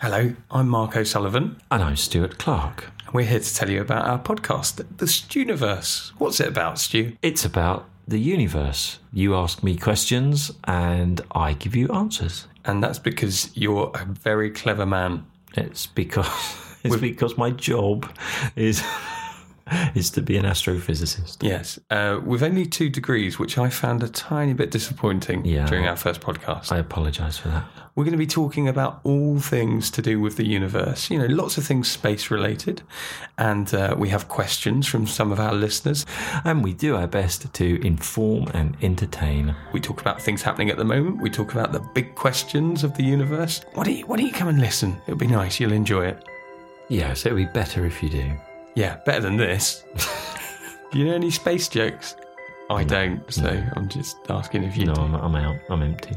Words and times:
Hello, 0.00 0.34
I'm 0.50 0.68
Mark 0.68 0.96
O'Sullivan. 0.96 1.56
And 1.70 1.82
I'm 1.82 1.96
Stuart 1.96 2.38
Clark. 2.38 2.90
We're 3.12 3.24
here 3.26 3.38
to 3.40 3.54
tell 3.54 3.70
you 3.70 3.80
about 3.80 4.06
our 4.06 4.18
podcast, 4.18 4.76
The 4.98 5.06
Stuniverse. 5.06 6.10
What's 6.18 6.40
it 6.40 6.48
about, 6.48 6.78
Stu? 6.78 7.16
It's 7.22 7.44
about 7.44 7.88
the 8.06 8.18
universe. 8.18 8.98
You 9.12 9.34
ask 9.36 9.62
me 9.62 9.76
questions 9.76 10.50
and 10.64 11.20
I 11.32 11.52
give 11.52 11.76
you 11.76 11.88
answers. 11.88 12.48
And 12.64 12.82
that's 12.82 12.98
because 12.98 13.50
you're 13.56 13.92
a 13.94 14.04
very 14.04 14.50
clever 14.50 14.84
man. 14.84 15.26
It's 15.56 15.86
because 15.86 16.26
it's 16.84 16.96
because 16.96 17.38
my 17.38 17.50
job 17.50 18.10
is 18.56 18.82
is 19.94 20.10
to 20.10 20.22
be 20.22 20.36
an 20.36 20.44
astrophysicist. 20.44 21.42
Yes, 21.42 21.78
uh, 21.90 22.20
with 22.24 22.42
only 22.42 22.66
two 22.66 22.90
degrees, 22.90 23.38
which 23.38 23.56
I 23.58 23.70
found 23.70 24.02
a 24.02 24.08
tiny 24.08 24.54
bit 24.54 24.70
disappointing 24.70 25.44
Yeah. 25.44 25.66
during 25.66 25.86
our 25.86 25.96
first 25.96 26.20
podcast. 26.20 26.72
I 26.72 26.78
apologise 26.78 27.38
for 27.38 27.48
that. 27.48 27.64
We're 27.96 28.02
going 28.02 28.12
to 28.12 28.18
be 28.18 28.26
talking 28.26 28.66
about 28.66 29.00
all 29.04 29.38
things 29.38 29.88
to 29.92 30.02
do 30.02 30.20
with 30.20 30.36
the 30.36 30.44
universe. 30.44 31.10
You 31.10 31.18
know, 31.20 31.26
lots 31.26 31.58
of 31.58 31.64
things 31.64 31.88
space 31.88 32.28
related. 32.28 32.82
And 33.38 33.72
uh, 33.72 33.94
we 33.96 34.08
have 34.08 34.26
questions 34.26 34.88
from 34.88 35.06
some 35.06 35.30
of 35.30 35.38
our 35.38 35.52
listeners. 35.54 36.04
And 36.44 36.64
we 36.64 36.72
do 36.74 36.96
our 36.96 37.06
best 37.06 37.54
to 37.54 37.86
inform 37.86 38.48
and 38.52 38.76
entertain. 38.82 39.54
We 39.72 39.80
talk 39.80 40.00
about 40.00 40.20
things 40.20 40.42
happening 40.42 40.70
at 40.70 40.76
the 40.76 40.84
moment. 40.84 41.22
We 41.22 41.30
talk 41.30 41.52
about 41.52 41.70
the 41.70 41.78
big 41.94 42.16
questions 42.16 42.82
of 42.82 42.96
the 42.96 43.04
universe. 43.04 43.60
Why 43.74 43.84
don't 43.84 43.94
you, 43.96 44.06
why 44.06 44.16
don't 44.16 44.26
you 44.26 44.32
come 44.32 44.48
and 44.48 44.60
listen? 44.60 45.00
It'll 45.06 45.16
be 45.16 45.28
nice. 45.28 45.60
You'll 45.60 45.72
enjoy 45.72 46.06
it. 46.06 46.24
Yeah, 46.88 47.14
so 47.14 47.28
it'd 47.28 47.36
be 47.46 47.52
better 47.52 47.86
if 47.86 48.02
you 48.02 48.08
do. 48.08 48.32
Yeah, 48.74 48.96
better 49.06 49.20
than 49.20 49.36
this. 49.36 49.84
do 50.90 50.98
you 50.98 51.04
know 51.04 51.14
any 51.14 51.30
space 51.30 51.68
jokes? 51.68 52.16
I 52.70 52.82
don't, 52.82 53.22
so 53.32 53.62
I'm 53.76 53.88
just 53.88 54.16
asking 54.30 54.64
if 54.64 54.76
you 54.76 54.86
No, 54.86 54.94
do. 54.94 55.00
I'm, 55.02 55.14
I'm 55.14 55.34
out. 55.36 55.56
I'm 55.70 55.82
empty. 55.82 56.16